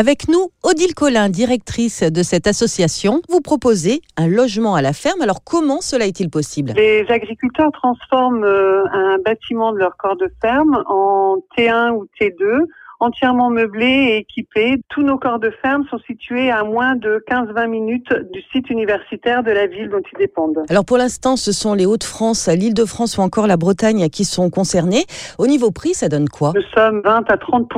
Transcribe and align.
Avec 0.00 0.28
nous, 0.28 0.48
Odile 0.62 0.94
Collin, 0.94 1.28
directrice 1.28 2.02
de 2.02 2.22
cette 2.22 2.46
association. 2.46 3.20
Vous 3.28 3.42
proposez 3.42 4.00
un 4.16 4.28
logement 4.28 4.74
à 4.74 4.80
la 4.80 4.94
ferme. 4.94 5.20
Alors 5.20 5.44
comment 5.44 5.82
cela 5.82 6.06
est-il 6.06 6.30
possible? 6.30 6.72
Les 6.74 7.04
agriculteurs 7.10 7.70
transforment 7.72 8.42
euh, 8.42 8.82
un 8.94 9.18
bâtiment 9.22 9.74
de 9.74 9.78
leur 9.78 9.98
corps 9.98 10.16
de 10.16 10.32
ferme 10.40 10.82
en 10.86 11.36
T1 11.54 11.90
ou 11.90 12.06
T2 12.18 12.64
entièrement 13.00 13.50
meublé 13.50 13.86
et 13.86 14.16
équipé. 14.18 14.76
Tous 14.88 15.02
nos 15.02 15.18
corps 15.18 15.38
de 15.38 15.50
ferme 15.62 15.84
sont 15.90 15.98
situés 16.00 16.50
à 16.50 16.64
moins 16.64 16.94
de 16.94 17.24
15-20 17.28 17.66
minutes 17.68 18.12
du 18.32 18.42
site 18.52 18.70
universitaire 18.70 19.42
de 19.42 19.50
la 19.50 19.66
ville 19.66 19.88
dont 19.88 20.02
ils 20.12 20.18
dépendent. 20.18 20.62
Alors 20.68 20.84
pour 20.84 20.98
l'instant, 20.98 21.36
ce 21.36 21.52
sont 21.52 21.74
les 21.74 21.86
Hauts-de-France, 21.86 22.48
l'Île-de-France 22.48 23.18
ou 23.18 23.22
encore 23.22 23.46
la 23.46 23.56
Bretagne 23.56 24.08
qui 24.08 24.24
sont 24.24 24.50
concernés. 24.50 25.04
Au 25.38 25.46
niveau 25.46 25.70
prix, 25.70 25.94
ça 25.94 26.08
donne 26.08 26.28
quoi? 26.28 26.52
Nous 26.54 26.62
sommes 26.74 27.00
20 27.04 27.30
à 27.30 27.36
30 27.36 27.68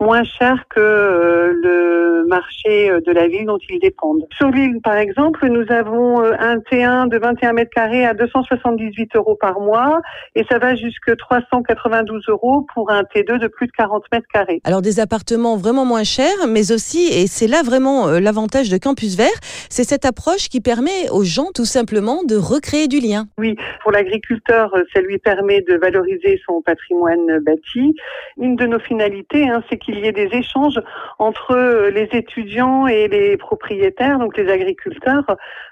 moins 0.00 0.24
chers 0.24 0.64
que 0.68 0.80
euh, 0.80 1.52
le 1.62 2.26
marché 2.28 2.90
euh, 2.90 3.00
de 3.00 3.12
la 3.12 3.28
ville 3.28 3.46
dont 3.46 3.58
ils 3.68 3.78
dépendent. 3.78 4.26
Sur 4.36 4.48
l'île, 4.48 4.80
par 4.82 4.96
exemple, 4.96 5.46
nous 5.48 5.64
avons 5.72 6.22
euh, 6.22 6.32
un 6.38 6.56
T1 6.58 7.08
de 7.08 7.18
21 7.18 7.52
mètres 7.52 7.70
carrés 7.74 8.04
à 8.04 8.14
278 8.14 9.16
euros 9.16 9.36
par 9.40 9.60
mois 9.60 10.00
et 10.34 10.44
ça 10.50 10.58
va 10.58 10.74
jusque 10.74 11.16
392 11.16 12.28
euros 12.28 12.66
pour 12.74 12.90
un 12.90 13.02
T2 13.02 13.38
de 13.38 13.48
plus 13.48 13.66
de 13.66 13.72
40 13.72 14.04
mètres 14.12 14.26
alors 14.64 14.82
des 14.82 15.00
appartements 15.00 15.56
vraiment 15.56 15.84
moins 15.84 16.04
chers, 16.04 16.46
mais 16.48 16.72
aussi, 16.72 17.08
et 17.12 17.26
c'est 17.26 17.46
là 17.46 17.62
vraiment 17.62 18.08
euh, 18.08 18.20
l'avantage 18.20 18.70
de 18.70 18.78
Campus 18.78 19.16
Vert, 19.16 19.28
c'est 19.68 19.84
cette 19.84 20.04
approche 20.04 20.48
qui 20.48 20.60
permet 20.60 21.10
aux 21.10 21.24
gens 21.24 21.50
tout 21.54 21.64
simplement 21.64 22.22
de 22.24 22.36
recréer 22.36 22.88
du 22.88 23.00
lien. 23.00 23.26
Oui, 23.38 23.56
pour 23.82 23.92
l'agriculteur, 23.92 24.74
euh, 24.74 24.82
ça 24.94 25.00
lui 25.00 25.18
permet 25.18 25.60
de 25.62 25.76
valoriser 25.76 26.40
son 26.46 26.62
patrimoine 26.62 27.40
bâti. 27.40 27.94
Une 28.40 28.56
de 28.56 28.66
nos 28.66 28.78
finalités, 28.78 29.48
hein, 29.48 29.62
c'est 29.68 29.78
qu'il 29.78 29.98
y 29.98 30.06
ait 30.06 30.12
des 30.12 30.30
échanges 30.32 30.80
entre 31.18 31.52
euh, 31.52 31.90
les 31.90 32.08
étudiants 32.12 32.86
et 32.86 33.08
les 33.08 33.36
propriétaires, 33.36 34.18
donc 34.18 34.36
les 34.36 34.50
agriculteurs. 34.50 35.24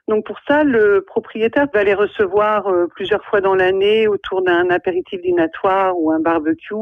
Donc 0.09 0.27
pour 0.27 0.39
ça, 0.47 0.65
le 0.65 1.03
propriétaire 1.07 1.67
va 1.73 1.85
les 1.85 1.95
recevoir 1.95 2.67
plusieurs 2.97 3.25
fois 3.27 3.41
dans 3.41 3.55
l'année 3.55 4.09
autour 4.09 4.43
d'un 4.43 4.69
apéritif 4.71 5.21
dînatoire 5.23 5.97
ou 5.97 6.11
un 6.11 6.19
barbecue. 6.19 6.75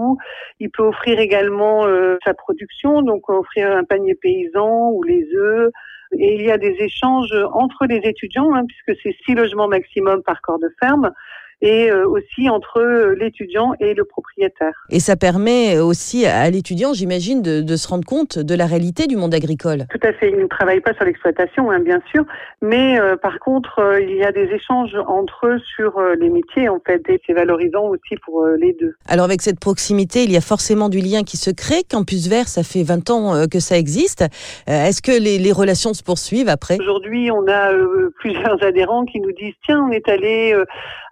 Il 0.61 0.71
peut 0.71 0.85
offrir 0.85 1.19
également 1.19 1.68
euh, 1.85 2.19
sa 2.25 2.35
production, 2.35 3.03
donc 3.03 3.29
offrir 3.29 3.71
un 3.71 3.85
panier 3.85 4.15
paysan 4.15 4.91
ou 4.91 5.03
les 5.03 5.27
œufs. 5.35 5.71
Et 6.13 6.37
il 6.37 6.43
y 6.43 6.51
a 6.51 6.59
des 6.59 6.77
échanges 6.81 7.35
entre 7.53 7.85
les 7.87 8.01
étudiants, 8.05 8.55
hein, 8.55 8.65
puisque 8.67 8.99
c'est 9.03 9.15
six 9.25 9.35
logements 9.35 9.69
maximum 9.69 10.23
par 10.23 10.41
corps 10.41 10.59
de 10.59 10.71
ferme 10.81 11.13
et 11.61 11.91
euh, 11.91 12.07
aussi 12.09 12.49
entre 12.49 12.79
euh, 12.79 13.15
l'étudiant 13.19 13.73
et 13.81 13.95
le 13.95 14.05
propriétaire. 14.05 14.73
Et 14.91 15.01
ça 15.01 15.17
permet 15.17 15.79
aussi 15.79 16.25
à 16.27 16.49
l'étudiant, 16.51 16.93
j'imagine, 16.93 17.43
de, 17.43 17.61
de, 17.61 17.77
se 17.77 17.89
rendre 17.89 18.05
compte 18.05 18.39
de 18.39 18.55
la 18.55 18.67
réalité 18.67 19.07
du 19.07 19.17
monde 19.17 19.35
agricole. 19.35 19.87
Tout 19.91 20.07
à 20.07 20.13
fait. 20.13 20.31
Il 20.31 20.39
ne 20.39 20.47
travaille 20.47 20.81
pas 20.81 20.95
sur 20.95 21.05
l'exploitation, 21.05 21.71
hein, 21.71 21.81
bien 21.81 22.01
sûr, 22.11 22.25
mais 22.63 23.01
euh, 23.01 23.17
par 23.17 23.39
contre, 23.41 23.99
il 24.01 24.17
y 24.17 24.25
a 24.25 24.33
des 24.33 24.49
échanges 24.53 24.97
entre 25.07 25.47
eux 25.47 25.59
sur 25.77 26.01
les 26.19 26.31
métiers, 26.31 26.69
en 26.69 26.81
fait, 26.85 27.03
et 27.09 27.21
c'est 27.27 27.33
valorisant 27.33 27.87
aussi 27.89 28.17
pour 28.25 28.47
les 28.47 28.73
deux. 28.75 28.95
Alors 29.07 29.25
avec 29.25 29.43
cette 29.43 29.61
proximité, 29.61 30.25
il 30.25 30.33
y 30.33 30.37
a 30.37 30.41
forcément 30.41 30.89
du 30.89 30.99
lien 30.99 31.23
qui 31.23 31.37
se 31.37 31.51
crée. 31.51 31.83
Campus 31.89 32.29
Vert, 32.29 32.49
ça 32.49 32.63
fait 32.63 32.83
20 32.83 33.11
ans 33.11 33.33
que 33.51 33.61
ça 33.61 33.77
existe. 33.77 34.25
Est-ce 34.67 35.03
que 35.03 35.13
les, 35.13 35.39
les, 35.39 35.53
relations 35.53 35.95
se 35.95 36.03
poursuivent 36.03 36.49
après? 36.49 36.79
Aujourd'hui, 36.81 37.31
on 37.31 37.47
a 37.49 37.73
plusieurs 38.19 38.63
adhérents 38.63 39.05
qui 39.05 39.21
nous 39.21 39.33
disent, 39.33 39.55
tiens, 39.65 39.85
on 39.89 39.91
est 39.91 40.09
allé 40.09 40.55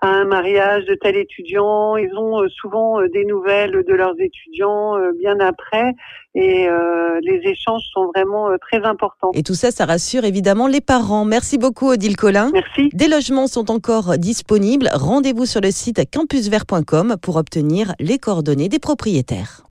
à 0.01 0.09
un 0.09 0.25
mariage 0.37 0.85
de 0.85 0.95
tel 0.95 1.17
étudiant. 1.17 1.97
Ils 1.97 2.15
ont 2.17 2.43
euh, 2.43 2.49
souvent 2.61 3.01
euh, 3.01 3.09
des 3.09 3.25
nouvelles 3.25 3.85
de 3.89 3.95
leurs 3.95 4.19
étudiants 4.21 4.97
euh, 4.97 5.13
bien 5.19 5.39
après 5.41 5.93
et 6.39 6.69
les 7.23 7.41
échanges 7.45 7.85
sont 7.95 8.11
vraiment 8.15 8.51
très 8.61 8.85
importants. 8.85 9.31
Et 9.33 9.43
tout 9.43 9.55
ça, 9.55 9.71
ça 9.71 9.87
rassure 9.87 10.25
évidemment 10.25 10.67
les 10.67 10.83
parents. 10.83 11.25
Merci 11.25 11.57
beaucoup 11.57 11.89
Odile 11.89 12.15
Collin. 12.15 12.51
Merci. 12.53 12.91
Des 12.93 13.09
logements 13.09 13.47
sont 13.47 13.71
encore 13.71 14.19
disponibles. 14.19 14.91
Rendez-vous 14.93 15.47
sur 15.47 15.63
le 15.63 15.71
site 15.71 15.99
campusvert.com 16.13 17.17
pour 17.23 17.37
obtenir 17.37 17.95
les 18.01 18.19
coordonnées 18.19 18.69
des 18.69 18.79
propriétaires. 18.79 19.63